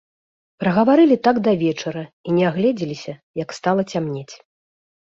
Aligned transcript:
Прагаварылі 0.63 1.17
так 1.27 1.35
да 1.49 1.53
вечара 1.65 2.03
і 2.09 2.29
не 2.39 2.49
агледзеліся, 2.53 3.13
як 3.45 3.49
стала 3.61 3.81
цямнець. 3.95 4.31